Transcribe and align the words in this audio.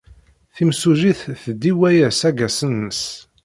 Timsujjit 0.55 1.21
tdiwa-as 1.45 2.19
aggasen-nnes. 2.29 3.01